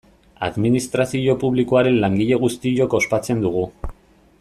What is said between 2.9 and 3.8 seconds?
ospatzen dugu.